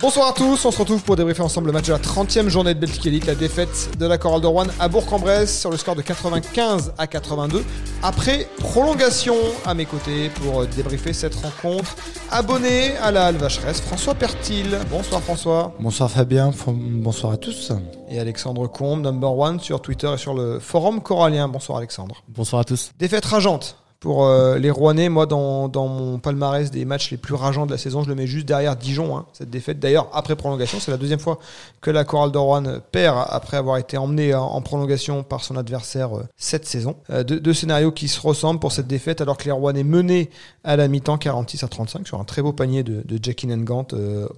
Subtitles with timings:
[0.00, 2.72] Bonsoir à tous, on se retrouve pour débriefer ensemble le match de la 30e journée
[2.72, 5.96] de Belgique Elite, la défaite de la Chorale de Rouen à Bourg-en-Bresse sur le score
[5.96, 7.64] de 95 à 82.
[8.04, 9.34] Après prolongation
[9.66, 11.96] à mes côtés pour débriefer cette rencontre,
[12.30, 14.78] abonné à la Halle Vacheresse, François Pertil.
[14.88, 15.74] Bonsoir François.
[15.80, 17.72] Bonsoir Fabien, bonsoir à tous.
[18.08, 21.48] Et Alexandre Combe, number one sur Twitter et sur le forum corallien.
[21.48, 22.22] Bonsoir Alexandre.
[22.28, 22.92] Bonsoir à tous.
[23.00, 25.08] Défaite rageante pour euh, les Rouennais.
[25.08, 28.14] Moi, dans, dans, mon palmarès des matchs les plus rageants de la saison, je le
[28.14, 29.80] mets juste derrière Dijon, hein, cette défaite.
[29.80, 31.38] D'ailleurs, après prolongation, c'est la deuxième fois
[31.80, 36.16] que la Chorale de Rouen perd après avoir été emmenée en, prolongation par son adversaire
[36.16, 36.96] euh, cette saison.
[37.10, 40.30] Euh, deux, scénarios qui se ressemblent pour cette défaite, alors que les Rouennais menaient
[40.62, 43.88] à la mi-temps 46 à 35 sur un très beau panier de, de Jackie Ngant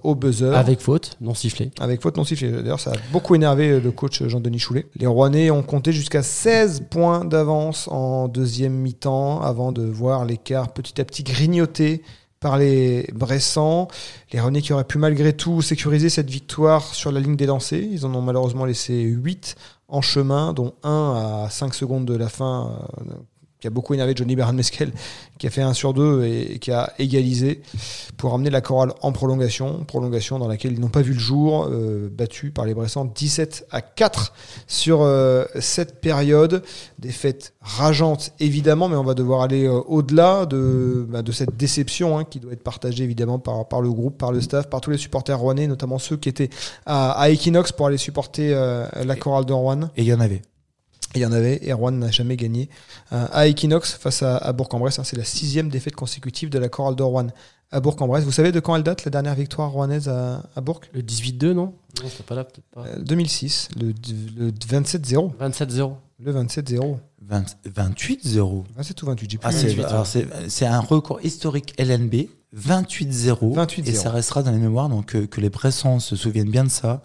[0.03, 0.55] au buzzer.
[0.55, 1.71] Avec faute non sifflée.
[1.79, 2.51] Avec faute non sifflée.
[2.51, 4.85] D'ailleurs, ça a beaucoup énervé le coach Jean-Denis Choulet.
[4.95, 10.73] Les Rouennais ont compté jusqu'à 16 points d'avance en deuxième mi-temps avant de voir l'écart
[10.73, 12.01] petit à petit grignoté
[12.39, 13.87] par les Bressans.
[14.33, 17.83] Les Renais qui auraient pu malgré tout sécuriser cette victoire sur la ligne des lancers.
[17.83, 19.55] Ils en ont malheureusement laissé 8
[19.87, 23.13] en chemin, dont un à 5 secondes de la fin, euh,
[23.61, 24.91] qui a beaucoup énervé Johnny Bernard Mesquel,
[25.37, 27.61] qui a fait 1 sur 2 et, qui a égalisé
[28.17, 29.85] pour amener la chorale en prolongation.
[29.85, 33.67] Prolongation dans laquelle ils n'ont pas vu le jour, euh, battu par les Bressans 17
[33.69, 34.33] à 4
[34.67, 36.63] sur euh, cette période.
[36.97, 42.17] Défaite rageante évidemment, mais on va devoir aller euh, au-delà de, bah, de cette déception
[42.17, 44.89] hein, qui doit être partagée évidemment par, par le groupe, par le staff, par tous
[44.89, 46.49] les supporters rouennais, notamment ceux qui étaient
[46.87, 49.91] à, à Equinox pour aller supporter la chorale de Rouen.
[49.95, 50.41] Et il y en avait
[51.15, 52.69] il y en avait, Erwan n'a jamais gagné.
[53.11, 56.95] Euh, à Equinox, face à, Bourg-en-Bresse, hein, c'est la sixième défaite consécutive de la chorale
[56.95, 57.27] de Rouen
[57.71, 58.23] à Bourg-en-Bresse.
[58.23, 60.81] Vous savez de quand elle date, la dernière victoire rouennaise à, Bourg?
[60.93, 61.73] Le 18-2, non?
[62.01, 62.85] Non, c'était pas là, peut-être pas.
[62.99, 63.93] 2006, euh,
[64.37, 65.31] le, 27-0.
[65.39, 65.93] 27-0.
[66.19, 66.97] Le 27-0.
[67.29, 68.63] 28-0.
[68.75, 70.03] 27 ou 28, j'ai ah,
[70.47, 73.53] c'est, un record historique LNB, 28-0.
[73.53, 76.63] 28 et ça restera dans les mémoires, donc euh, que les Bressans se souviennent bien
[76.63, 77.01] de ça.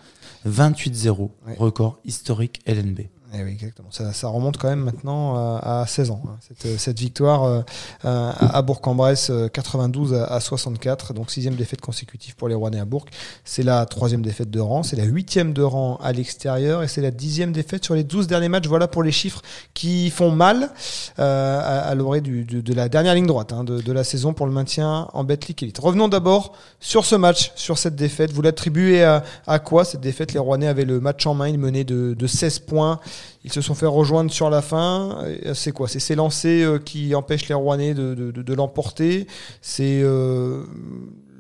[0.47, 3.01] 28-0, record historique LNB.
[3.35, 3.89] Eh oui, exactement.
[3.91, 6.23] Ça, remonte quand même maintenant euh, à 16 ans.
[6.27, 6.37] Hein.
[6.41, 7.63] Cette, cette, victoire euh,
[8.05, 13.07] euh, à Bourg-en-Bresse, 92 à, 64, donc sixième défaite consécutive pour les Rouennais à Bourg.
[13.45, 17.01] C'est la troisième défaite de rang, c'est la huitième de rang à l'extérieur et c'est
[17.01, 18.69] la dixième défaite sur les 12 derniers matchs.
[18.69, 19.43] Voilà pour les chiffres
[19.75, 20.71] qui font mal
[21.19, 25.09] à, à l'orée de, la dernière ligne droite hein, de, la saison pour le maintien
[25.13, 25.79] en Betclic Elite.
[25.79, 28.33] Revenons d'abord sur ce match, sur cette défaite.
[28.33, 30.33] Vous l'attribuez à, à, quoi cette défaite?
[30.33, 33.01] Les Rouennais avaient le match en main, ils menaient de, de 16 points.
[33.47, 35.25] Ils se sont fait rejoindre sur la fin.
[35.55, 35.87] C'est quoi?
[35.87, 39.29] C'est ces lancers euh, qui empêchent les Rouennais de, de, l'emporter.
[39.63, 40.65] C'est euh,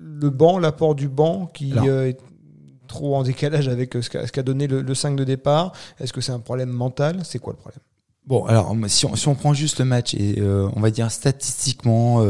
[0.00, 2.18] le banc, l'apport du banc qui euh, est
[2.86, 5.72] trop en décalage avec ce qu'a donné le, 5 de départ.
[5.98, 7.22] Est-ce que c'est un problème mental?
[7.24, 7.80] C'est quoi le problème?
[8.24, 12.24] Bon, alors si on, si on, prend juste le match et on va dire statistiquement,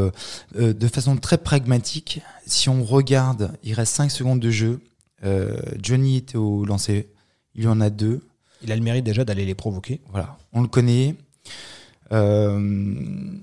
[0.55, 4.79] de façon très pragmatique, si on regarde, il reste 5 secondes de jeu.
[5.81, 7.09] Johnny était au lancer,
[7.53, 8.21] il y en a deux.
[8.63, 10.01] Il a le mérite déjà d'aller les provoquer.
[10.11, 11.15] Voilà, on le connaît.
[12.13, 12.93] Euh,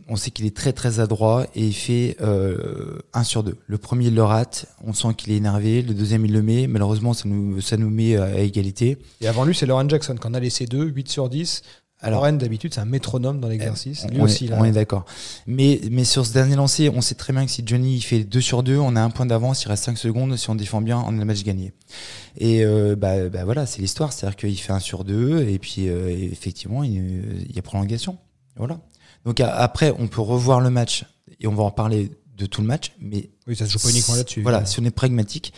[0.09, 3.57] on sait qu'il est très très adroit et il fait euh, 1 sur 2.
[3.67, 5.83] Le premier il le rate, on sent qu'il est énervé.
[5.83, 8.99] Le deuxième il le met, malheureusement ça nous, ça nous met à égalité.
[9.21, 11.63] Et avant lui c'est Lauren Jackson qui en a laissé 2, 8 sur 10.
[12.05, 14.07] Alors, Lauren d'habitude c'est un métronome dans l'exercice.
[14.11, 15.07] Lui aussi On est d'accord.
[15.47, 18.25] Mais, mais sur ce dernier lancer, on sait très bien que si Johnny il fait
[18.25, 20.37] 2 sur 2, on a un point d'avance, il reste 5 secondes.
[20.37, 21.73] Si on défend bien, on a le match gagné.
[22.37, 24.13] Et euh, bah, bah, voilà, c'est l'histoire.
[24.13, 28.19] C'est-à-dire qu'il fait un sur deux et puis euh, effectivement, il, y a prolongation.
[28.57, 28.79] Voilà.
[29.25, 31.07] Donc après, on peut revoir le match
[31.41, 32.93] et on va en parler de tout le match.
[33.01, 34.43] Mais oui, ça se joue pas uniquement là-dessus.
[34.43, 35.55] Voilà, si on est pragmatique,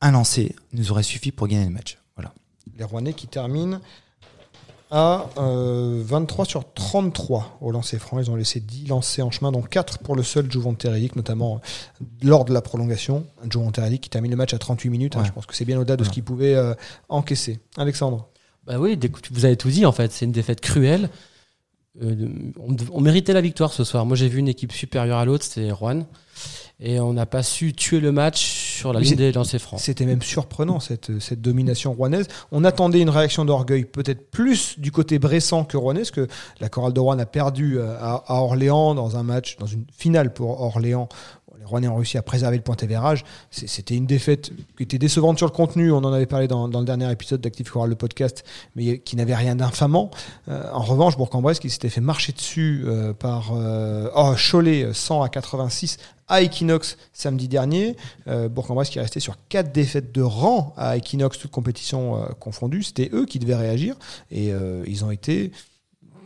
[0.00, 1.98] un lancer nous aurait suffi pour gagner le match.
[2.16, 2.34] Voilà.
[2.76, 3.80] Les Rouennais qui terminent
[4.90, 8.18] à 23 euh, sur 33 au lancer franc.
[8.18, 11.60] Ils ont laissé 10 lancers en chemin, dont 4 pour le seul Jouvent Terelic, notamment
[12.00, 13.24] euh, lors de la prolongation.
[13.44, 15.16] Un Jouvent Terelic qui termine le match à 38 minutes.
[15.16, 15.24] Hein.
[15.24, 16.74] je pense que c'est bien au-delà de ce qu'il pouvait euh,
[17.08, 17.60] encaisser.
[17.76, 18.28] Alexandre
[18.66, 18.96] bah oui,
[19.32, 20.12] vous avez tout dit en fait.
[20.12, 21.08] C'est une défaite cruelle.
[21.98, 24.04] on, méritait la victoire ce soir.
[24.04, 26.06] Moi j'ai vu une équipe supérieure à l'autre, c'était Rouen.
[26.78, 29.78] Et on n'a pas su tuer le match sur la ligne des lancers francs.
[29.80, 32.26] C'était même surprenant cette, cette domination rouennaise.
[32.50, 36.26] On attendait une réaction d'orgueil peut-être plus du côté bressant que rouennais, parce que
[36.60, 40.32] la chorale de Rouen a perdu euh, à, Orléans dans un match, dans une finale
[40.32, 41.08] pour Orléans
[41.60, 43.22] les Rouennais ont réussi à préserver le point d'avérage.
[43.50, 45.92] C'était une défaite qui était décevante sur le contenu.
[45.92, 48.44] On en avait parlé dans, le dernier épisode d'Active Choral, le podcast,
[48.76, 50.10] mais qui n'avait rien d'infamant.
[50.48, 55.28] Euh, en revanche, Bourg-en-Bresse, qui s'était fait marcher dessus euh, par oh, Cholet 100 à
[55.28, 55.98] 86
[56.28, 57.96] à Equinox samedi dernier.
[58.26, 62.84] Bourg-en-Bresse qui est resté sur quatre défaites de rang à Equinox, toutes compétitions confondues.
[62.84, 63.96] C'était eux qui devaient réagir
[64.30, 64.52] et
[64.86, 65.50] ils ont été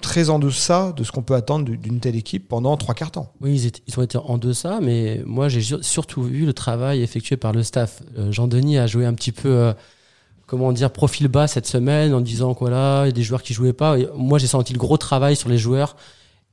[0.04, 3.32] très en deçà de ce qu'on peut attendre d'une telle équipe pendant trois quarts temps.
[3.40, 7.52] Oui, ils, ont été en deçà, mais moi j'ai surtout vu le travail effectué par
[7.52, 8.02] le staff.
[8.18, 9.72] Euh, Jean-Denis a joué un petit peu, euh,
[10.46, 13.42] comment dire, profil bas cette semaine en disant quoi là, il y a des joueurs
[13.42, 13.96] qui jouaient pas.
[14.14, 15.96] Moi j'ai senti le gros travail sur les joueurs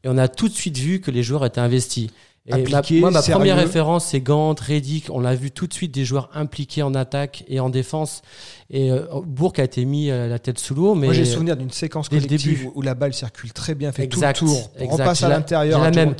[0.05, 2.09] et on a tout de suite vu que les joueurs étaient investis.
[2.47, 5.09] Et moi, ma première référence, c'est Gant, Reddick.
[5.11, 8.23] On l'a vu tout de suite des joueurs impliqués en attaque et en défense.
[8.71, 10.95] Et euh, Bourg a été mis la tête sous l'eau.
[10.95, 14.19] Mais moi, j'ai souvenir d'une séquence collective où, la balle circule très bien, fait tout
[14.19, 15.81] le tour, on repasse à l'intérieur.
[15.81, 16.15] La même.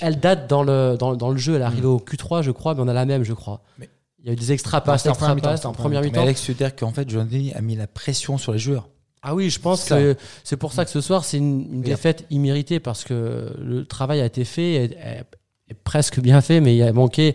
[0.00, 1.56] Elle date dans le dans, dans le jeu.
[1.56, 1.90] Elle arrive mm.
[1.90, 3.62] au Q3, je crois, mais on a la même, je crois.
[3.78, 3.90] Mais...
[4.26, 6.16] Il y a eu des extra passes, extra passes en première mi-temps.
[6.16, 8.88] Mais Alex, tu veux dire qu'en fait, John a mis la pression sur les joueurs.
[9.22, 12.80] Ah oui, je pense que c'est pour ça que ce soir, c'est une, défaite imméritée
[12.80, 14.84] parce que le travail a été fait.
[14.84, 14.90] Et,
[15.68, 17.34] est presque bien fait, mais il a manqué,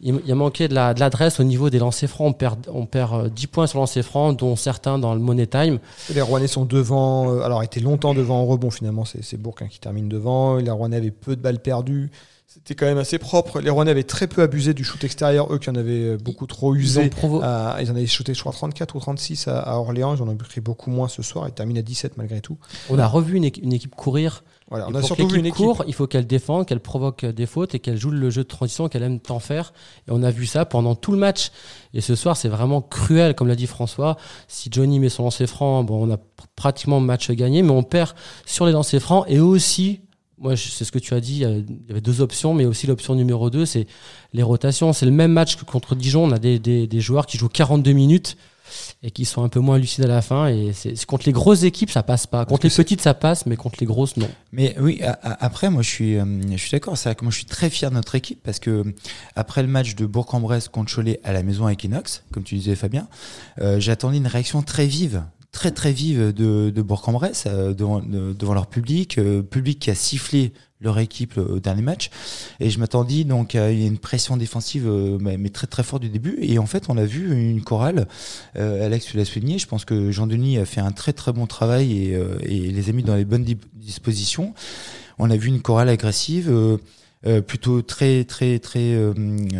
[0.00, 2.28] il a manqué de l'adresse au niveau des lancers francs.
[2.28, 5.46] On perd, on perd 10 euh, points sur lancers francs, dont certains dans le Money
[5.46, 5.78] Time.
[6.14, 9.66] les Rouennais sont devant, euh, alors étaient longtemps devant en rebond finalement, c'est Bourg hein,
[9.68, 10.56] qui termine devant.
[10.56, 12.10] Les Rouennais avaient peu de balles perdues.
[12.54, 13.60] C'était quand même assez propre.
[13.60, 16.46] Les Rouennais avaient très peu abusé du shoot extérieur, eux qui en avaient euh, beaucoup
[16.46, 17.10] trop usé.
[17.22, 20.14] Ils, en avaient shooté, je crois, 34 ou 36 à, Orléans.
[20.14, 21.48] Ils en ont pris beaucoup moins ce soir.
[21.48, 22.58] Ils terminent à 17 malgré tout.
[22.90, 26.26] On a revu une, équipe courir on a surtout vu une équipe il faut qu'elle
[26.26, 29.38] défende, qu'elle provoque des fautes et qu'elle joue le jeu de transition qu'elle aime tant
[29.38, 29.72] faire.
[30.08, 31.50] Et on a vu ça pendant tout le match.
[31.94, 34.16] Et ce soir, c'est vraiment cruel, comme l'a dit François.
[34.48, 36.18] Si Johnny met son lancer franc, bon, on a
[36.56, 38.14] pratiquement le match gagné, mais on perd
[38.46, 40.00] sur les lancers francs et aussi
[40.38, 41.34] moi, c'est ce que tu as dit.
[41.34, 43.86] Il y avait deux options, mais aussi l'option numéro deux, c'est
[44.32, 44.92] les rotations.
[44.92, 46.24] C'est le même match que contre Dijon.
[46.24, 48.36] On a des, des, des joueurs qui jouent 42 minutes
[49.02, 50.48] et qui sont un peu moins lucides à la fin.
[50.48, 52.44] Et c'est contre les grosses équipes, ça passe pas.
[52.44, 54.28] Contre les petites, ça passe, mais contre les grosses, non.
[54.52, 56.96] Mais oui, après, moi, je suis, euh, je suis d'accord.
[56.96, 58.84] C'est que moi, je suis très fier de notre équipe parce que
[59.36, 62.74] après le match de Bourg-en-Bresse contre Cholet à la maison à Equinox, comme tu disais,
[62.74, 63.08] Fabien,
[63.60, 68.68] euh, j'attendais une réaction très vive très très vive de, Bourg-en-Bresse euh, devant, devant leur
[68.68, 69.20] public,
[69.50, 72.10] public qui a sifflé leur équipe au dernier match.
[72.60, 76.38] Et je m'attendais donc à une pression défensive, euh, mais très très forte du début.
[76.40, 78.06] Et en fait, on a vu une chorale.
[78.56, 79.58] Euh, Alex, tu l'as souligné.
[79.58, 82.88] Je pense que Jean-Denis a fait un très très bon travail et, euh, et les
[82.88, 84.54] a mis dans les bonnes dispositions.
[85.18, 86.52] On a vu une chorale agressive,
[87.46, 88.96] plutôt très très très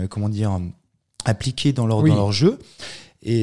[0.09, 0.59] comment dire
[1.25, 2.59] appliquée dans leur dans leur jeu.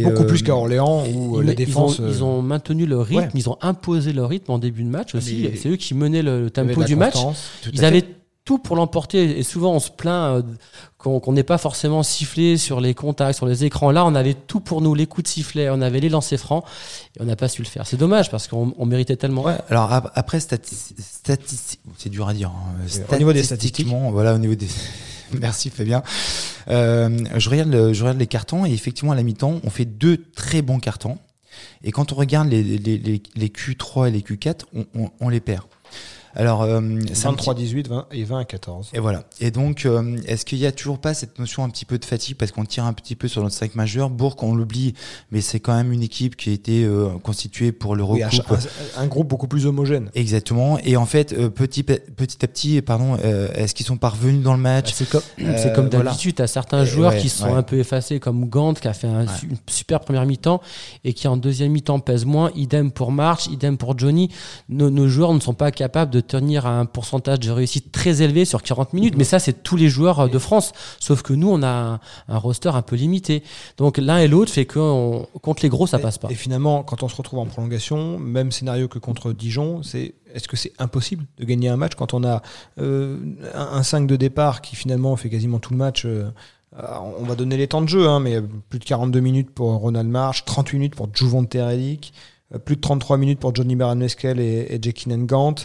[0.03, 2.01] Beaucoup plus qu'à Orléans où la défense.
[2.05, 5.49] Ils ont, maintenu le rythme, ils ont imposé leur rythme en début de match aussi.
[5.55, 7.17] C'est eux qui menaient le, tempo du match.
[7.73, 8.05] Ils avaient
[8.45, 10.43] tout pour l'emporter et souvent on se plaint
[10.97, 13.91] qu'on n'ait pas forcément sifflé sur les contacts, sur les écrans.
[13.91, 16.65] Là, on avait tout pour nous, les coups de sifflet, on avait les lancers francs
[17.15, 17.85] et on n'a pas su le faire.
[17.85, 19.43] C'est dommage parce qu'on méritait tellement.
[19.43, 22.49] Ouais, alors après, statistiques, c'est dur à dire.
[22.49, 23.13] Hein.
[23.13, 23.87] Au niveau des statistiques.
[23.87, 24.67] Voilà, au niveau des.
[25.39, 26.03] Merci Fabien.
[26.69, 30.79] Euh, je, regarde les cartons et effectivement à la mi-temps, on fait deux très bons
[30.79, 31.17] cartons.
[31.83, 35.29] Et quand on regarde les, les, les, les Q3 et les Q4, on, on, on
[35.29, 35.65] les perd.
[36.35, 38.89] Alors, 23, 18, 20 et 20 à 14.
[38.93, 39.23] Et voilà.
[39.39, 42.05] Et donc, euh, est-ce qu'il y a toujours pas cette notion un petit peu de
[42.05, 44.09] fatigue parce qu'on tire un petit peu sur notre 5 majeur?
[44.09, 44.93] Bourg, on l'oublie,
[45.31, 48.57] mais c'est quand même une équipe qui a été euh, constituée pour le recoupe.
[48.97, 50.09] un, groupe beaucoup plus homogène.
[50.15, 50.77] Exactement.
[50.83, 54.61] Et en fait, euh, petit, petit à petit, pardon, est-ce qu'ils sont parvenus dans le
[54.61, 54.91] match?
[54.93, 56.35] C'est comme, c'est comme d'habitude.
[56.37, 56.47] Voilà.
[56.47, 59.99] certains joueurs qui sont un peu effacés, comme Gant qui a fait un, une super
[59.99, 60.61] première mi-temps
[61.03, 62.51] et qui en deuxième mi-temps pèse moins.
[62.55, 64.29] Idem pour March, idem pour Johnny.
[64.69, 68.21] Nos, nos joueurs ne sont pas capables de tenir à un pourcentage de réussite très
[68.21, 69.15] élevé sur 40 minutes.
[69.17, 70.73] Mais ça, c'est tous les joueurs euh, de France.
[70.99, 73.43] Sauf que nous, on a un, roster un peu limité.
[73.77, 76.29] Donc l'un et l'autre fait que contre les gros, ça passe pas.
[76.29, 80.47] Et finalement, quand on se retrouve en prolongation, même scénario que contre Dijon, c'est est-ce
[80.47, 82.41] que c'est impossible de gagner un match quand on a
[82.79, 83.17] euh,
[83.53, 86.29] un, 5 de départ qui finalement fait quasiment tout le match euh,
[87.19, 90.07] on va donner les temps de jeu, hein, mais plus de 42 minutes pour Ronald
[90.07, 92.19] March, 38 minutes pour Juvon Teredic, euh,
[92.57, 95.55] plus de 33 minutes pour Johnny Meskel et, et Jackie Gant.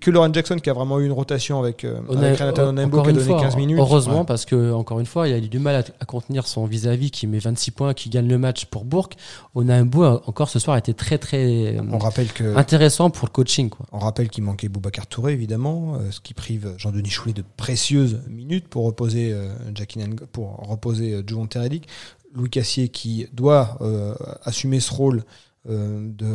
[0.00, 3.10] Que Lauren Jackson qui a vraiment eu une rotation avec, euh, avec Renata Onembo qui
[3.10, 3.78] a donné 15 minutes.
[3.78, 7.10] Heureusement parce que encore une fois il a eu du mal à, contenir son vis-à-vis
[7.10, 9.08] qui met 26 points, qui gagne le match pour Bourg.
[9.54, 13.70] Onembo encore ce soir a été très très on rappelle que, intéressant pour le coaching.
[13.70, 13.86] Quoi.
[13.92, 18.20] On rappelle qu'il manquait Boubacar Touré évidemment, euh, ce qui prive Jean-Denis Choulet de précieuses
[18.28, 20.00] minutes pour reposer euh, Jackie
[20.32, 21.86] pour reposer euh, Teredik.
[22.34, 23.78] Louis Cassier qui doit
[24.44, 25.22] assumer ce rôle euh,
[25.68, 26.26] de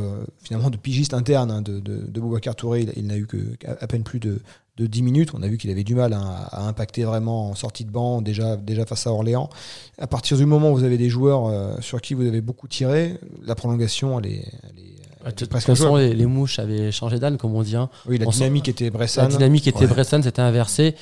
[0.43, 2.81] finalement de pigiste interne hein, de, de, de Boubacar Touré.
[2.81, 4.39] Il, il n'a eu que à peine plus de,
[4.77, 5.29] de 10 minutes.
[5.33, 6.21] On a vu qu'il avait du mal hein,
[6.51, 9.49] à, à impacter vraiment en sortie de banc déjà, déjà face à Orléans.
[9.97, 12.67] À partir du moment où vous avez des joueurs euh, sur qui vous avez beaucoup
[12.67, 17.19] tiré, la prolongation, elle est, elle est, De toute façon, les, les mouches avaient changé
[17.19, 17.75] d'âne, comme on dit.
[17.75, 17.89] hein.
[18.07, 19.27] Oui, la on dynamique était La Bressan.
[19.29, 19.87] dynamique était Ouais.
[19.87, 20.95] Bressan, c'était inversé.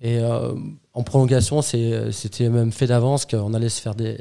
[0.00, 0.52] Et euh,
[0.92, 4.18] en prolongation, c'était même fait d'avance qu'on allait se faire des,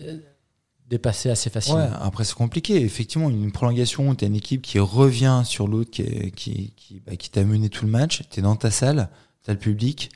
[0.89, 1.79] dépasser assez facilement.
[1.79, 2.81] Ouais, après c'est compliqué.
[2.81, 6.99] Effectivement, une prolongation, tu as une équipe qui revient sur l'autre, qui, est- qui, qui,
[7.05, 9.09] bah, qui t'a mené tout le match, tu es dans ta salle,
[9.43, 10.11] tu as le public.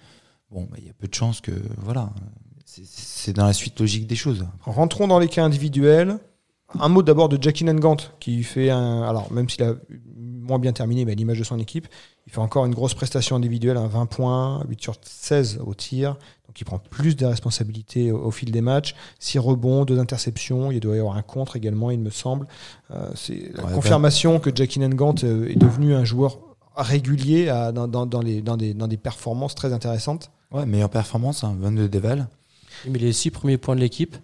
[0.52, 1.52] Bon, bah, il y a peu de chances que.
[1.78, 2.12] Voilà.
[2.66, 4.46] C'est- C'est dans la suite logique des choses.
[4.62, 6.20] Rentrons dans les cas individuels.
[6.80, 9.02] Un mot d'abord de Jackie Nangant qui fait un.
[9.04, 9.74] Alors, même s'il a
[10.48, 11.88] moins bien terminé, mais à l'image de son équipe,
[12.26, 16.12] il fait encore une grosse prestation individuelle, un 20 points, 8 sur 16 au tir.
[16.48, 18.96] Donc, il prend plus de responsabilités au, au fil des matchs.
[19.20, 20.72] 6 rebonds, 2 interceptions.
[20.72, 22.48] Il doit y avoir un contre également, il me semble.
[22.92, 26.40] Euh, C'est la Ouais, confirmation que Jackie Nangant euh, est devenu un joueur
[26.76, 30.32] régulier à- dans, dans- dans les, dans, des, dans des performances très intéressantes.
[30.52, 32.28] Ouais, meilleure performance, hein, 22 déval.
[32.86, 34.16] Il met les six premiers points de l'équipe.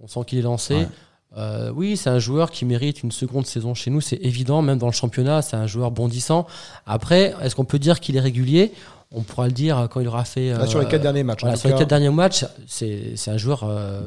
[0.00, 0.74] On sent qu'il est lancé.
[0.74, 0.88] Ouais.
[1.36, 4.78] Euh, oui, c'est un joueur qui mérite une seconde saison chez nous, c'est évident, même
[4.78, 6.46] dans le championnat, c'est un joueur bondissant.
[6.86, 8.72] Après, est-ce qu'on peut dire qu'il est régulier?
[9.14, 10.50] On pourra le dire quand il aura fait.
[10.50, 11.40] Là, sur les euh, 4 derniers matchs.
[11.40, 14.02] voilà, sur les quatre derniers matchs, c'est c'est un joueur euh,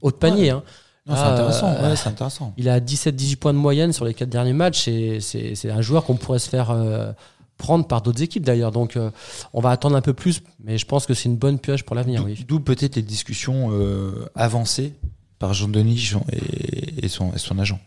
[0.00, 0.50] haut de panier.
[0.50, 0.62] hein.
[1.06, 1.70] Non, c'est Ah, intéressant.
[1.72, 2.52] euh, ouais, c'est intéressant.
[2.56, 5.80] Il a 17-18 points de moyenne sur les quatre derniers matchs et c'est c'est un
[5.80, 7.10] joueur qu'on pourrait se faire euh,
[7.56, 8.70] prendre par d'autres équipes d'ailleurs.
[8.72, 9.10] Donc euh,
[9.52, 11.96] on va attendre un peu plus, mais je pense que c'est une bonne pioche pour
[11.96, 12.20] l'avenir.
[12.22, 12.44] D'où Oui.
[12.46, 14.92] d'où peut-être les discussions euh, avancées
[15.38, 17.78] par Jean-Denis Jean- et, et son, et son agent.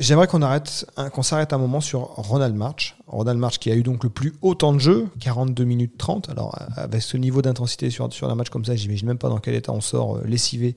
[0.00, 2.96] J'aimerais qu'on arrête, qu'on s'arrête un moment sur Ronald March.
[3.08, 6.28] Ronald March qui a eu donc le plus haut temps de jeu, 42 minutes 30.
[6.28, 9.38] Alors, avec ce niveau d'intensité sur, sur un match comme ça, j'imagine même pas dans
[9.38, 10.76] quel état on sort euh, lessivé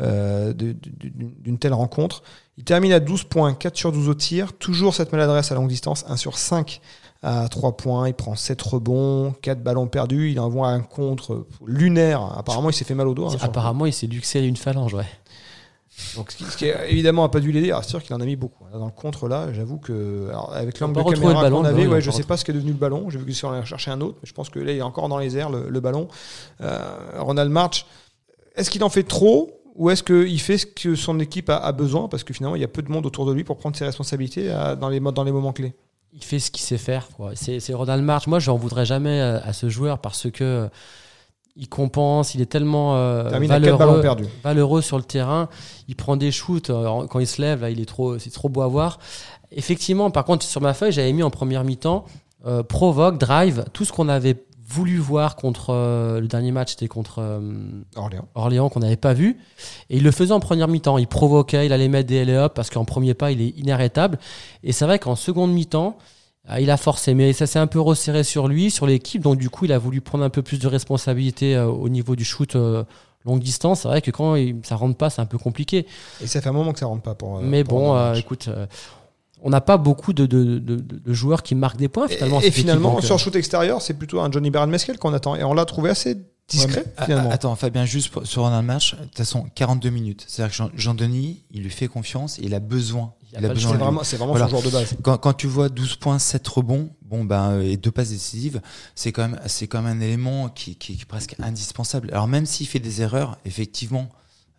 [0.00, 2.22] euh, d'une telle rencontre.
[2.58, 4.52] Il termine à 12 points, 4 sur 12 au tir.
[4.52, 6.80] Toujours cette maladresse à longue distance, 1 sur 5
[7.22, 8.06] à 3 points.
[8.06, 10.30] Il prend 7 rebonds, 4 ballons perdus.
[10.30, 12.22] Il envoie un contre lunaire.
[12.38, 13.28] Apparemment, il s'est fait mal au doigt.
[13.28, 14.94] hein, sur- Apparemment, il s'est luxé une phalange.
[14.94, 15.06] Ouais.
[16.16, 17.68] Donc, ce qui, ce qui, évidemment, a pas dû l'aider.
[17.70, 18.64] Alors, c'est sûr qu'il en a mis beaucoup.
[18.72, 22.00] Là, Dans le contre, là, j'avoue que, alors, avec l'angle de caméra qu'on avait, ouais,
[22.00, 23.10] je sais pas ce qu'est devenu le ballon.
[23.10, 24.78] J'ai vu que si on allait chercher un autre, mais je pense que là, il
[24.78, 26.08] est encore dans les airs, le, le ballon.
[26.60, 26.78] Euh,
[27.18, 27.86] Ronald March,
[28.56, 31.72] est-ce qu'il en fait trop ou est-ce qu'il fait ce que son équipe a, a
[31.72, 32.08] besoin?
[32.08, 33.84] Parce que finalement, il y a peu de monde autour de lui pour prendre ses
[33.84, 35.74] responsabilités à- dans, les, mo- dans les moments clés.
[36.12, 37.08] Il fait ce qu'il sait faire.
[37.34, 38.26] C'est Ronald March.
[38.26, 40.68] Moi, je n'en voudrais jamais à, à ce joueur parce que euh,
[41.56, 42.34] il compense.
[42.34, 45.48] Il est tellement euh, Il termine à 4 ballons valeureux, sur le terrain.
[45.88, 47.62] Il prend des shoots euh, quand il se lève.
[47.62, 48.98] Là, il est trop, c'est trop beau à voir.
[49.52, 52.04] Effectivement, par contre, sur ma feuille, j'avais mis en première mi-temps
[52.46, 56.88] euh, provoque, drive, tout ce qu'on avait voulu voir contre euh, le dernier match, c'était
[56.88, 57.40] contre euh,
[57.96, 58.28] Orléans.
[58.34, 59.38] Orléans qu'on n'avait pas vu.
[59.90, 60.96] Et il le faisait en première mi-temps.
[60.96, 64.18] Il provoquait, il allait mettre des lay-up parce qu'en premier pas, il est inarrêtable.
[64.62, 65.98] Et c'est vrai qu'en seconde mi-temps,
[66.58, 69.22] il a forcé, mais ça s'est un peu resserré sur lui, sur l'équipe.
[69.22, 72.16] Donc du coup, il a voulu prendre un peu plus de responsabilité euh, au niveau
[72.16, 72.82] du shoot euh,
[73.26, 73.82] longue distance.
[73.82, 75.86] C'est vrai que quand il, ça rentre pas, c'est un peu compliqué.
[76.22, 77.36] Et ça fait un moment que ça rentre pas pour.
[77.38, 78.66] euh, mais pour bon, euh, écoute, euh,
[79.42, 82.36] on n'a pas beaucoup de, de, de- de joueurs qui marquent des points finalement.
[82.40, 82.60] Et, et cette équipe.
[82.62, 85.36] finalement, Donc, sur le shoot extérieur, c'est plutôt un Johnny Baron Mescal qu'on attend.
[85.36, 86.16] Et on l'a trouvé assez
[86.48, 87.30] discret, Ouais, finalement.
[87.30, 90.24] a- Attends, Fabien, juste pour- sur un match, de toute façon, 42 minutes.
[90.26, 93.12] C'est-à-dire que Jean- Jean-Denis, il lui fait confiance et il a besoin.
[93.32, 94.46] Il a Il a pas le besoin c'est vraiment, c'est vraiment Voilà.
[94.46, 94.94] son joueur de base.
[95.02, 98.60] Quand, quand tu vois 12 points, 7 rebonds, bon ben euh, et deux passes décisives,
[98.94, 102.08] c'est quand même c'est quand même un élément qui, qui- qui est presque indispensable.
[102.12, 104.08] Alors même s'il fait des erreurs, effectivement,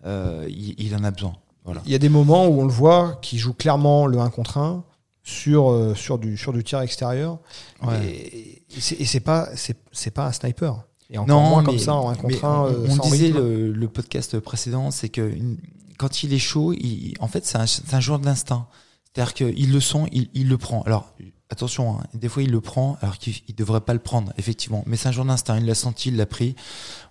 [0.06, 1.36] euh, il, il en a besoin.
[1.66, 1.82] Voilà.
[1.86, 4.58] Il y a des moments où on le voit qui joue clairement le 1 contre
[4.58, 4.84] 1
[5.24, 7.38] sur, euh, sur, du, sur du tir extérieur.
[7.84, 8.04] Ouais.
[8.06, 10.84] Et, et c'est- et c'est pas, c'est, c'est pas un sniper.
[11.12, 12.62] Et encore Non, moins mais- comme ça en 1 mais contre 1.
[12.88, 15.58] on, on disait le, le podcast précédent, c'est que une-
[15.98, 18.68] quand il est chaud, il- en fait, c'est un, un joueur d'instinct.
[19.14, 20.84] C'est-à-dire qu'il le sent, il, il le prend.
[20.84, 21.14] Alors,
[21.50, 24.84] attention, hein, des fois, il le prend alors qu'il ne devrait pas le prendre, effectivement.
[24.88, 25.58] Mais c'est un joueur d'instinct.
[25.60, 26.56] Il l'a senti, il l'a pris.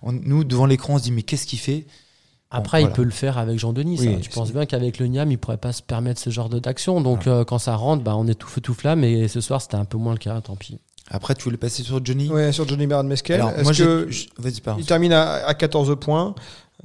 [0.01, 1.85] On- nous, devant l'écran, on se dit, mais qu'est-ce qu'il fait?
[2.53, 3.97] Après, Bon, il peut le faire avec Jean-Denis.
[3.99, 6.49] Oui, je c'est- pense bien qu'avec le Niam, il pourrait pas se permettre ce genre
[6.49, 6.99] de- d'action.
[6.99, 9.03] Donc, euh, quand ça rentre, bah, on est tout feu tout flamme.
[9.05, 10.41] Et ce soir, c'était un peu moins le cas.
[10.41, 10.79] Tant pis.
[11.11, 14.07] Après, tu voulais passer sur Johnny Ouais, sur Johnny Baron Est-ce moi, que
[14.79, 16.33] il termine à, à 14 points,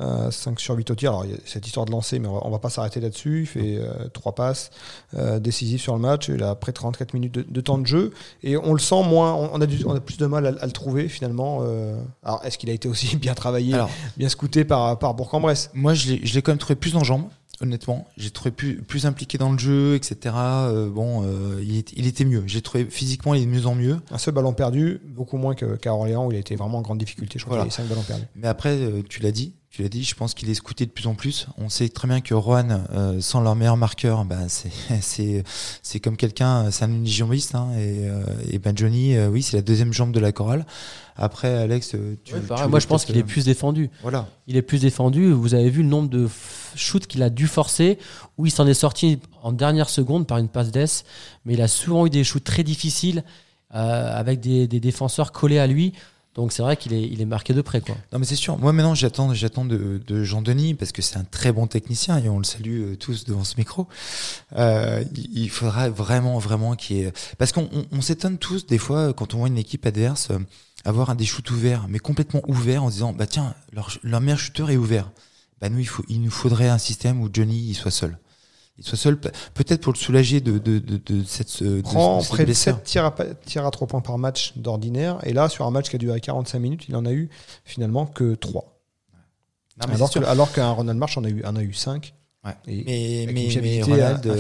[0.00, 1.10] euh, 5 sur 8 au tir.
[1.10, 3.00] Alors, il y a cette histoire de lancer, mais on va, on va pas s'arrêter
[3.00, 3.42] là-dessus.
[3.42, 3.80] Il fait
[4.12, 4.70] 3 passes
[5.16, 6.28] euh, décisives sur le match.
[6.28, 8.12] Il a après 34 minutes de, de temps de jeu.
[8.42, 10.66] Et on le sent moins, on, a, du- on a plus de mal à, à
[10.66, 11.60] le trouver finalement.
[11.62, 11.98] euh.
[12.24, 15.70] alors, est-ce qu'il a été aussi bien travaillé, Alors, bien scouté par, par Bourg-en-Bresse?
[15.72, 17.28] Moi, je l'ai je l'ai quand même trouvé plus en jambes,
[17.60, 18.06] honnêtement.
[18.16, 20.34] J'ai trouvé plus, plus impliqué dans le jeu, etc.
[20.36, 22.42] Euh, bon, euh, il, est- il était mieux.
[22.46, 23.98] J'ai trouvé physiquement, il est de mieux en mieux.
[24.10, 26.82] Un seul ballon perdu, beaucoup moins que- qu'à Orléans où il a été vraiment en
[26.82, 27.38] grande difficulté.
[27.38, 27.70] Je crois Voilà.
[27.70, 28.24] qu'il a 5 ballons perdus.
[28.36, 30.90] Mais après, euh, tu l'as dit, tu l'as dit, je pense qu'il est scouté de
[30.90, 31.48] plus en plus.
[31.58, 35.42] On sait très bien que Rohan, euh, sans leur meilleur marqueur, bah, c'est
[36.02, 37.54] comme quelqu'un, c'est un unijambiste.
[37.54, 40.64] Hein, et, euh, et ben Johnny, euh, oui, c'est la deuxième jambe de la chorale.
[41.18, 43.90] Après, Alex, euh, tu, Ouais, pareil, moi, je pense qu'il est euh, plus défendu.
[44.00, 44.28] Voilà.
[44.46, 45.30] Il est plus défendu.
[45.30, 46.26] Vous avez vu le nombre de
[46.74, 47.98] shoots qu'il a dû forcer,
[48.38, 51.04] où il s'en est sorti en dernière seconde par une passe d'ess.
[51.44, 53.24] Mais il a souvent eu des shoots très difficiles
[53.74, 55.92] euh, avec des, des défenseurs collés à lui.
[56.36, 57.80] Donc c'est vrai qu'il est, il est marqué de près.
[57.80, 57.96] Quoi.
[58.12, 58.58] Non mais c'est sûr.
[58.58, 62.18] Moi maintenant j'attends j'attends de, de Jean Denis parce que c'est un très bon technicien
[62.18, 63.88] et on le salue euh, tous devant ce micro.
[64.56, 65.02] Euh,
[65.34, 69.32] il faudra vraiment vraiment qu'il ait parce qu'on on, on s'étonne tous des fois quand
[69.32, 70.38] on voit une équipe adverse euh,
[70.84, 74.38] avoir un des shoots ouverts mais complètement ouverts en disant bah tiens leur, leur meilleur
[74.38, 75.10] shooter est ouvert.
[75.62, 78.18] Bah nous il faut il nous faudrait un système où Johnny il soit seul.
[78.78, 82.22] Il soit seul pe- peut-être pour le soulager de de de, de cette prend de
[82.22, 82.74] cette près de blessure.
[82.74, 83.14] 7 tirs à,
[83.46, 85.18] tirs à 3 points par match d'ordinaire.
[85.22, 87.30] Et là, sur un match qui a duré 45 minutes, il en a eu
[87.64, 88.62] finalement que 3.
[89.80, 92.14] Non, mais alors, que, alors qu'un Ronald March en a eu, en a eu 5.
[92.46, 92.52] Ouais.
[92.68, 94.36] Et mais, mais, Ronald, euh,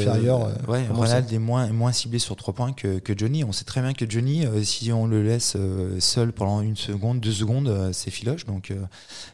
[0.48, 3.42] euh, ouais, comment Ronald est moins, moins ciblé sur trois points que, que Johnny.
[3.42, 6.76] On sait très bien que Johnny, euh, si on le laisse euh, seul pendant une
[6.76, 8.46] seconde, deux secondes, euh, c'est filoche.
[8.46, 8.76] Donc euh,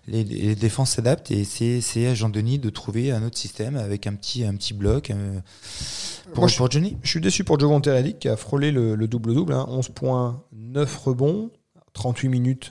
[0.08, 4.06] les, les défenses s'adaptent et c'est c'est à Jean-Denis de trouver un autre système avec
[4.06, 5.38] un petit, un petit bloc euh,
[6.32, 6.96] pour, Moi, je- pour Johnny.
[7.02, 9.52] Je suis déçu pour Jovon Terelic qui a frôlé le le double-double.
[9.52, 9.66] hein.
[9.68, 11.50] 11 points, 9 rebonds,
[11.92, 12.70] 38 minutes.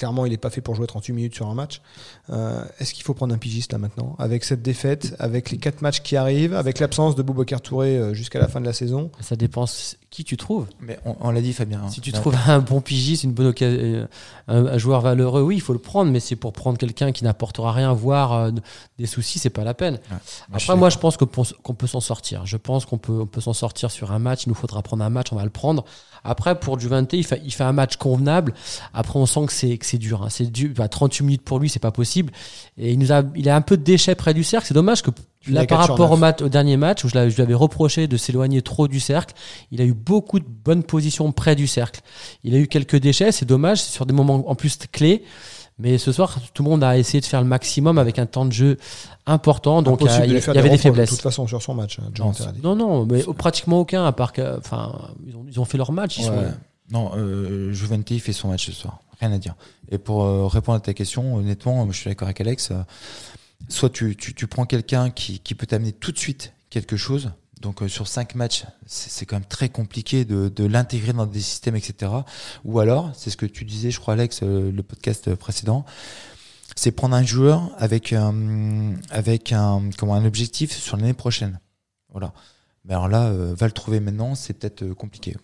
[0.00, 1.82] Clairement, il n'est pas fait pour jouer 38 minutes sur un match.
[2.30, 4.16] Euh, Est-ce qu'il faut prendre un pigiste là maintenant?
[4.18, 8.14] Avec cette défaite, avec les 4 matchs qui arrivent, avec l'absence de Boubacar Touré euh,
[8.14, 9.10] jusqu'à la fin de la saison?
[9.20, 9.66] Ça dépend
[10.08, 10.66] qui tu trouves.
[10.80, 11.86] Mais on, on l'a dit, Fabien.
[11.90, 14.06] Si tu trouves un bon pigiste, une bonne occasion, euh,
[14.48, 17.22] un, un joueur valeureux, oui, il faut le prendre, mais c'est pour prendre quelqu'un qui
[17.22, 18.50] n'apportera rien, voire euh,
[18.98, 19.98] des soucis, c'est pas la peine.
[20.08, 20.18] moi,
[20.58, 22.46] je Après, moi, je pense qu'on peut s'en sortir.
[22.46, 24.46] Je pense qu'on peut, on peut s'en sortir sur un match.
[24.46, 25.84] Il nous faudra prendre un match, on va le prendre.
[26.24, 28.52] Après, pour Juventus, il fait, il fait un match convenable.
[28.92, 30.22] Après, on sent que c'est, c'est dur.
[30.22, 30.28] hein.
[30.30, 30.70] C'est dur.
[30.76, 32.32] Bah, 38 minutes pour lui, c'est pas possible.
[32.78, 34.66] Et il nous a, il a un peu de déchets près du cercle.
[34.66, 35.10] C'est dommage que
[35.46, 36.20] Il là, a par 4 sur rapport au, 9.
[36.20, 39.00] match, au dernier match où je, l'avais- je lui avais reproché de s'éloigner trop du
[39.00, 39.34] cercle,
[39.72, 42.00] il a eu beaucoup de bonnes positions près du cercle.
[42.44, 43.32] Il a eu quelques déchets.
[43.32, 43.82] C'est dommage.
[43.82, 45.22] C'est sur des moments en plus clés.
[45.78, 48.44] Mais ce soir, tout le monde a essayé de faire le maximum avec un temps
[48.44, 48.76] de jeu
[49.26, 49.80] important.
[49.80, 51.08] Donc, Impossible euh, de il y, avait des faiblesses.
[51.10, 52.32] De toute façon, sur son match, hein, Jovon
[52.62, 52.76] Non.
[52.76, 54.58] Non, non, mais pratiquement aucun, à part que.
[54.58, 54.92] Enfin,
[55.26, 56.18] ils ont, ils ont fait leur match.
[56.18, 56.34] Ils sont.
[56.92, 58.98] Non, euh, Juventus fait son match ce soir.
[59.20, 59.54] Rien à dire.
[59.90, 62.70] Et pour euh, répondre à ta question, honnêtement, je suis d'accord avec Alex.
[62.70, 62.82] euh,
[63.68, 67.32] soit tu, tu, tu prends quelqu'un qui, qui peut t'amener tout de suite quelque chose.
[67.60, 71.40] Donc euh, sur cinq matchs, c'est quand même très compliqué de, de l'intégrer dans des
[71.40, 72.10] systèmes, etc.
[72.64, 75.84] Ou alors, c'est ce que tu disais, je crois, Alex, le podcast précédent,
[76.74, 81.60] c'est prendre un joueur avec un, avec un, comment, un objectif sur l'année prochaine.
[82.08, 82.32] Voilà.
[82.86, 85.36] Mais alors là, va le trouver maintenant, c'est peut-être compliqué.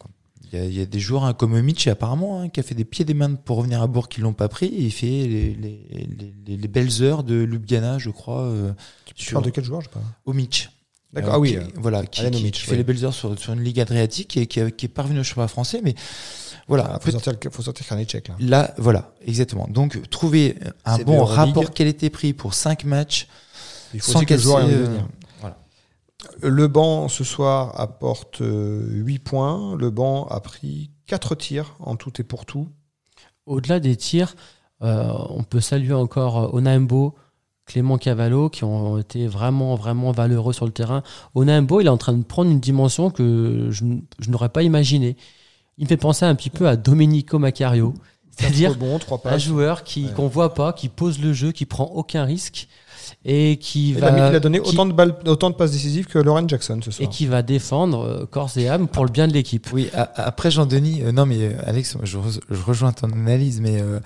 [0.53, 2.63] Il y, a, il y a des joueurs hein, comme Mitch apparemment hein, qui a
[2.63, 4.93] fait des pieds des mains pour revenir à Bourg qui l'ont pas pris et il
[4.93, 8.73] fait les, les, les, les- les belles heures de Ljubljana je crois euh,
[9.17, 10.01] Tu sur parles de quel joueur je pas.
[10.25, 10.69] Omic.
[11.13, 11.31] D'accord.
[11.33, 11.51] Euh, ah oui.
[11.51, 14.61] qui- euh, voilà qui, fait les belles heures sur, sur une ligue adriatique et qui,
[14.61, 15.95] est- qui est parvenu au championnat français mais
[16.69, 18.35] voilà ah, faut sortir, faut sortir Karnichek, là.
[18.41, 19.69] Là, voilà, exactement.
[19.71, 23.29] Donc, trouver un bon rapport qualité-prix pour 5 matchs
[23.95, 24.99] Il faut sans que le joueur euh.
[26.43, 29.77] Le banc ce soir apporte euh, 8 points.
[29.77, 32.69] Le banc a pris 4 tirs en tout et pour tout.
[33.47, 34.35] Au-delà des tirs,
[34.83, 37.15] euh, on peut saluer encore euh, Onaimbo,
[37.65, 41.03] Clément Cavallo, qui ont été vraiment, vraiment valeureux sur le terrain.
[41.35, 43.85] Onaimbo, il est en train de prendre une dimension que je,
[44.29, 45.17] n'aurais pas imaginée.
[45.79, 47.95] Il me fait penser un petit peu à Domenico Macario.
[48.31, 50.13] C'est-à-dire bon, 3 un joueur qui Ouais.
[50.13, 52.69] qu'on voit pas, qui pose le jeu, qui prend aucun risque
[53.25, 55.55] et qui Il va a, mis- il a donné qui- autant, de balles, autant de
[55.55, 57.09] passes décisives que Lauren Jackson ce et soir.
[57.11, 59.69] qui va défendre euh, corps et âme pour le bien de l'équipe.
[59.73, 63.61] Oui, a- après Jean-Denis, euh, non mais euh, Alex, je, re- je rejoins ton analyse,
[63.61, 64.01] mais euh,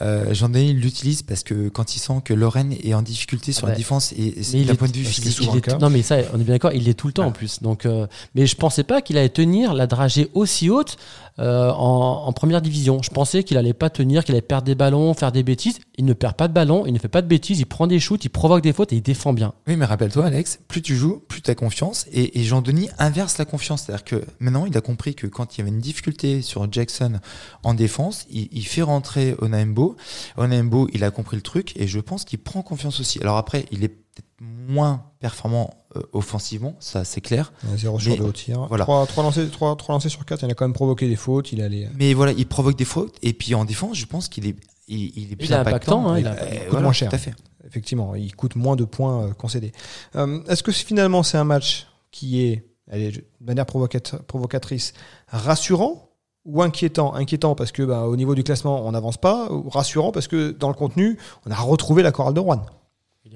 [0.00, 3.68] euh, Jean-Denis l'utilise parce que quand il sent que Lorraine est en difficulté sur Ah
[3.68, 6.02] la bah, défense et, et d'un est- point de vue physique, Il est- non mais
[6.02, 7.28] ça, on est bien d'accord, il l'est tout le temps Ouais.
[7.28, 7.62] en plus.
[7.62, 10.96] Donc, euh, mais je pensais pas qu'il allait tenir la dragée aussi haute
[11.40, 13.02] euh, en, en première division.
[13.02, 15.78] Je pensais qu'il allait pas tenir, qu'il allait perdre des ballons, faire des bêtises.
[15.98, 17.98] Il ne perd pas de ballon, il ne fait pas de bêtises, il prend des
[17.98, 19.54] shoots, il provoque des fautes et il défend bien.
[19.66, 22.04] Oui, mais rappelle-toi, Alex, plus tu joues, plus tu as confiance.
[22.12, 23.84] Et, et Jean-Denis inverse la confiance.
[23.84, 27.20] C'est-à-dire que maintenant, il a compris que quand il y avait une difficulté sur Jackson
[27.62, 29.96] en défense, il, il fait rentrer Onaembo.
[30.36, 33.18] Onaembo, il a compris le truc et je pense qu'il prend confiance aussi.
[33.22, 34.28] Alors après, il est peut-être
[34.68, 37.50] moins performant euh, offensivement, ça c'est clair.
[37.76, 38.66] 0 sur Mais- 2 au tir.
[38.68, 38.84] voilà.
[38.84, 41.50] 3, lancés, trois- trois lancés sur 4, il a quand même provoqué des fautes.
[41.52, 41.88] Il allait.
[41.98, 43.16] Mais voilà, il provoque des fautes.
[43.22, 46.10] Et puis en défense, je pense qu'il est, il, il est plus Il est impactant,
[46.10, 47.08] hein, il Euh, a- voilà, moins cher.
[47.08, 47.32] Tout à fait.
[47.66, 49.72] Effectivement, il coûte moins de points euh, concédés.
[50.16, 54.92] Euh, Est-ce que finalement c'est un match qui est, allez, de manière provocatrice,
[55.28, 56.10] rassurant
[56.44, 57.14] ou inquiétant?
[57.14, 60.50] Inquiétant parce que bah, au niveau du classement, on n'avance pas, ou rassurant parce que
[60.50, 62.64] dans le contenu, on a retrouvé la chorale de Rouen.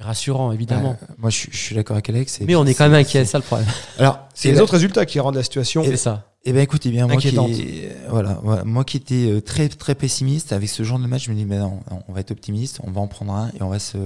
[0.01, 0.97] Rassurant, évidemment.
[1.03, 2.41] Euh, moi, je, suis- je suis d'accord avec Alex.
[2.41, 3.69] et mais on est quand même inquiet, c'est- ça le problème.
[3.99, 5.83] Alors, C'est et les là- autres résultats qui rendent la situation.
[5.85, 6.25] C'est ça.
[6.45, 7.51] Eh ben écoutez bien, moi qui, Inquiétante.
[7.51, 11.31] euh, voilà, moi qui étais euh, très très pessimiste avec ce genre de match, je
[11.33, 13.69] me dis mais non, on va être optimiste, on va en prendre un et on
[13.69, 13.99] va se,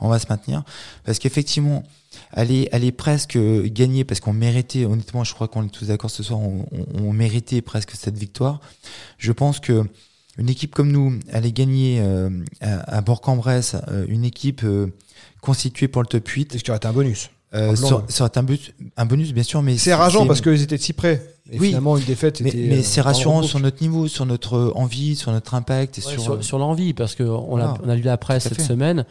[0.00, 0.64] on va se maintenir
[1.04, 1.84] parce qu'effectivement,
[2.32, 6.22] aller aller presque gagner parce qu'on méritait, honnêtement, je crois qu'on est tous d'accord ce
[6.22, 8.58] soir, on, on- on méritait presque cette victoire.
[9.18, 9.84] Je pense que
[10.38, 12.28] une équipe comme nous allait gagner euh,
[12.60, 14.88] à, à Bourg-en-Bresse, euh, une équipe euh,
[15.40, 17.30] constituée pour le top 8, C'est ce qui aurait été un bonus.
[17.54, 20.78] euh, sur, sur un, but, un bonus bien sûr, mais C'est rageant parce qu'ils étaient
[20.78, 21.22] si près.
[21.50, 21.68] Et Oui.
[21.68, 25.30] finalement, une défaite, mais, mais euh, c'est rassurant sur notre niveau, sur notre envie, sur
[25.30, 27.74] notre impact et Ouais, sur, sur, sur l'envie, parce qu'on a, Voilà.
[27.84, 28.62] on a lu la presse cette fait.
[28.62, 29.04] semaine.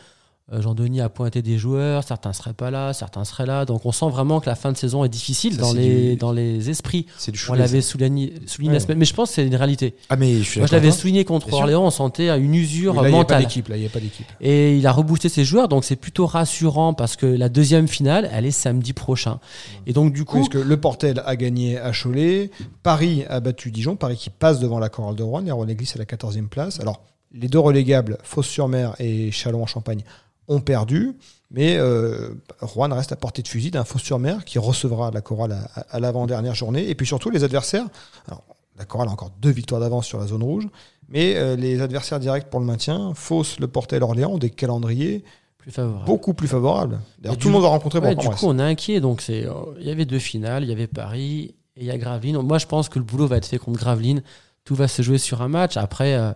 [0.53, 3.65] Euh, Jean-Denis a pointé des joueurs, certains seraient pas là, certains seraient là.
[3.65, 6.15] Donc on sent vraiment que la fin de saison est difficile Ça, dans les, du-
[6.17, 7.07] dans les esprits.
[7.17, 9.95] c'est du On l'avait souligné, souligné la semaine, mais je pense que c'est une réalité.
[10.09, 11.51] Ah mais je suis Moi je l'avais souligné contre.
[11.51, 13.41] Orléans, on sentait une usure Oui, là, il n'y a pas mentale.
[13.43, 13.67] d'équipe.
[13.69, 14.25] Là, il n'y a pas d'équipe.
[14.39, 18.29] Et il a reboosté ses joueurs, donc c'est plutôt rassurant parce que la deuxième finale,
[18.31, 19.39] elle est samedi prochain.
[19.87, 22.51] Et donc du coup, Parce que le Portel a gagné à Cholet,
[22.83, 25.95] Paris a battu Dijon, Paris qui passe devant la chorale de Rouen, les Rouen glisse
[25.95, 26.79] à la 14e place.
[26.79, 27.01] Alors,
[27.33, 30.03] les deux relégables, Fos-sur-Mer et Châlons-en-Champagne,
[30.47, 31.13] ont perdu,
[31.51, 32.29] mais euh,
[32.61, 35.57] Rouen reste à portée de fusil d'un Fos-sur-Mer qui recevra la chorale
[35.89, 36.89] à, l'avant-dernière journée.
[36.89, 37.87] Et puis surtout, les adversaires,
[38.27, 38.43] alors,
[38.77, 40.67] la chorale a encore deux victoires d'avance sur la zone rouge,
[41.09, 45.23] mais euh, les adversaires directs pour le maintien, Fos, le Portel, Orléans, ont des calendriers
[45.57, 45.73] plus
[46.05, 46.99] beaucoup plus favorables.
[47.19, 48.99] D'ailleurs, tout le monde va rencontrer Ouais, du coup, on est inquiet.
[48.99, 51.91] Donc, c'est, euh, il y avait deux finales, il y avait Paris et il y
[51.91, 52.39] a Gravelines.
[52.41, 54.21] Moi, je pense que le boulot va être fait contre Gravelines.
[54.65, 55.77] Tout va se jouer sur un match.
[55.77, 56.31] Après, euh,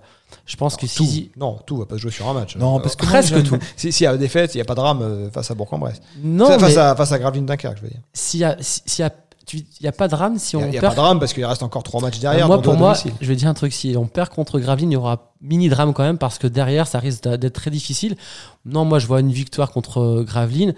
[0.45, 1.03] je pense que tout.
[1.03, 1.31] si.
[1.35, 2.55] Non, tout va pas se jouer sur un match.
[2.55, 3.57] Non, Euh, parce que presque moi, tout.
[3.75, 5.99] Si- S'il y a défaite, il n'y a pas de drame euh, face à Bourg-en-Bresse.
[6.23, 8.01] Non, Face, mais à, face à Gravelines Dunkerque, je veux dire.
[8.13, 9.09] s'il y a, s'il y a,
[9.47, 10.83] tu- il y a pas de drame si Il on n'y a, perd.
[10.83, 12.45] pas de drame parce qu'il reste encore trois matchs derrière.
[12.45, 13.73] moi, pour moi, je vais dire un truc.
[13.73, 16.85] Si on perd contre Gravelines, il y aura mini drame quand même parce que derrière,
[16.85, 18.15] ça risque d'être très difficile.
[18.63, 20.75] Non, moi, je vois une victoire contre Gravelines.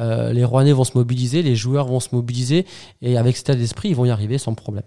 [0.00, 2.64] Euh, les Rouennais vont se mobiliser, les joueurs vont se mobiliser
[3.02, 4.84] et avec cet état d'esprit, ils vont y arriver sans problème.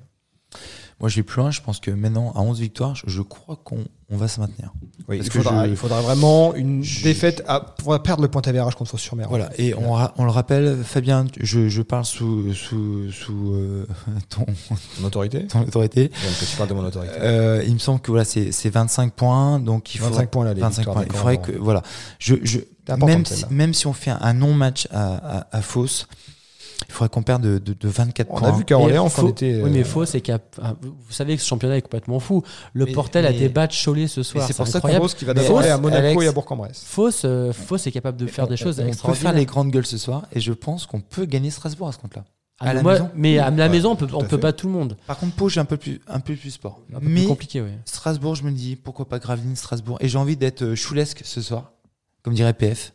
[0.99, 1.51] Moi, je vais plus loin.
[1.51, 4.73] Je pense que maintenant, à 11 victoires, je, crois qu'on on va se maintenir.
[5.07, 8.27] Oui, parce il, faudra, je- il faudra vraiment une je- défaite à, pour perdre le
[8.29, 9.27] point d'avérage contre Fos-sur-Mer.
[9.29, 9.51] Voilà.
[9.59, 13.85] Et on, ra- on le rappelle, Fabien, je, je parle sous, sous, sous euh,
[14.29, 14.45] ton,
[14.99, 16.09] Mon autorité ton autorité.
[16.09, 17.13] Que tu parles de mon autorité.
[17.19, 19.59] Euh, il me semble que voilà, c'est c'est 25 points.
[19.59, 21.05] Donc, il 25 faudrait, points là, les 25 victoires points.
[21.07, 21.83] Il faudrait que, voilà.
[22.17, 22.59] Je, je,
[23.05, 26.07] même, si, même si on fait un, non-match à, à, à Fos,
[26.87, 28.49] il faudrait qu'on perde de, de, de 24 On points.
[28.49, 29.61] a vu qu'à Orléans, quand on était.
[29.63, 30.41] Oui, mais euh, faux, c'est qu'il y a.
[30.61, 32.43] ah, Vous savez que ce championnat est complètement fou.
[32.73, 34.45] Le Mais- Portel a des batchs Cholet ce soir.
[34.47, 35.09] c'est pour ça qu'on incroyable.
[35.09, 36.83] Fos qui va d'abord aller à Monaco Alex- et à Bourg-en-Bresse.
[36.85, 39.31] Fausse, euh, Fausse est capable de faire des choses on, on peut extraordinaires.
[39.31, 41.97] faire les grandes gueules ce soir et je pense qu'on peut gagner Strasbourg à ce
[41.97, 42.23] compte-là.
[42.59, 44.51] Ah, à la moi- maison mais à la Ouais, maison, on peut, on peut pas
[44.53, 44.97] tout le monde.
[45.05, 46.81] Par contre, Pau, j'ai un peu plus, un peu plus sport.
[46.95, 47.69] Un peu Mais plus compliqué, oui.
[47.85, 49.97] Strasbourg, je me dis pourquoi pas Gravelines, Strasbourg.
[50.01, 51.73] Et j'ai envie d'être euh, choulesque ce soir,
[52.23, 52.93] comme dirait PF.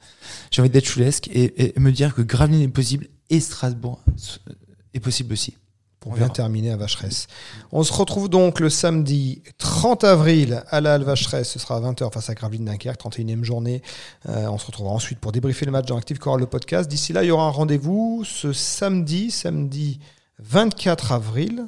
[0.51, 4.53] J'ai envie d'être choulesque et, et me dire que Gravelines est possible et Strasbourg euh,
[4.95, 5.57] est possible aussi.
[6.05, 6.31] On verra.
[6.31, 7.29] terminer à Vacheresse.
[7.71, 11.51] On se retrouve donc le samedi 30 avril à la Halle Vacheresse.
[11.51, 13.83] Ce sera à 20h face à Gravelines Dunkerque, 31e journée.
[14.29, 16.90] Euh, on se retrouvera ensuite pour débriefer le match dans Active Chorale le podcast.
[16.90, 20.01] D'ici là, il y aura un rendez-vous ce samedi, samedi
[20.40, 21.66] 24 avril.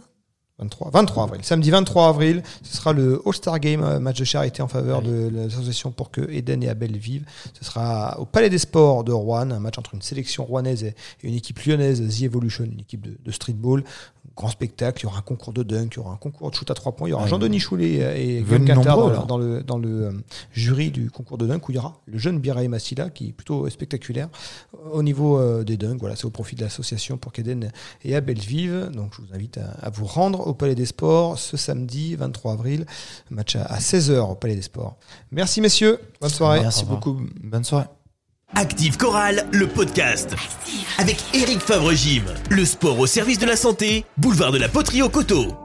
[0.59, 1.41] 23, 23 avril.
[1.45, 5.09] Samedi 23 avril, ce sera le All-Star Game, euh, match de charité en faveur Oui.
[5.09, 7.25] de l'association pour que Eden et Abel vivent.
[7.59, 10.95] Ce sera au Palais des Sports de Rouen, un match entre une sélection rouennaise et
[11.23, 13.83] et une équipe lyonnaise, The Evolution, une équipe de, de streetball.
[14.37, 16.57] Grand spectacle, il y aura un concours de dunk, il y aura un concours de
[16.57, 17.27] shoot à trois points, il y aura.
[17.29, 19.27] Jean-Denis Choulet et Guillaume dans, alors.
[19.27, 20.13] dans le, dans le euh,
[20.53, 23.33] jury du concours de dunk où il y aura le jeune Biraï Massila qui est
[23.33, 24.29] plutôt spectaculaire
[24.91, 26.01] au niveau euh, des dunks.
[26.01, 27.71] Voilà, c'est au profit de l'association pour qu'Eden
[28.03, 28.91] et Abel vivent.
[28.93, 32.53] Donc je vous invite à, à vous rendre au Palais des Sports ce samedi 23
[32.55, 32.87] avril,
[33.31, 34.97] match à, à 16h au Palais des Sports.
[35.31, 36.61] Merci messieurs, bonne soirée.
[36.61, 37.21] Merci beaucoup.
[37.43, 37.87] Bonne soirée.
[38.57, 40.37] Active Chorale, le podcast.
[40.99, 42.23] Avec Eric Favre-Gym.
[42.51, 45.64] Le sport au service de la santé, boulevard de la Poterie au Coteau.